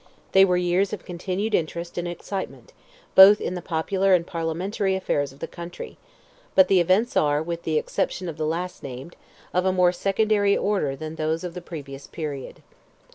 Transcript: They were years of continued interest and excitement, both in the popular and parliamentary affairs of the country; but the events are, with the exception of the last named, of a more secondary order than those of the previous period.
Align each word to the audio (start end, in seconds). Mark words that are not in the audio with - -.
They 0.31 0.45
were 0.45 0.57
years 0.57 0.93
of 0.93 1.05
continued 1.05 1.53
interest 1.53 1.95
and 1.95 2.07
excitement, 2.07 2.73
both 3.13 3.39
in 3.39 3.53
the 3.53 3.61
popular 3.61 4.15
and 4.15 4.25
parliamentary 4.25 4.95
affairs 4.95 5.31
of 5.31 5.37
the 5.41 5.47
country; 5.47 5.99
but 6.55 6.69
the 6.69 6.79
events 6.79 7.15
are, 7.15 7.43
with 7.43 7.61
the 7.65 7.77
exception 7.77 8.27
of 8.27 8.37
the 8.37 8.47
last 8.47 8.81
named, 8.81 9.15
of 9.53 9.63
a 9.63 9.71
more 9.71 9.91
secondary 9.91 10.57
order 10.57 10.95
than 10.95 11.17
those 11.17 11.43
of 11.43 11.53
the 11.53 11.61
previous 11.61 12.07
period. 12.07 12.63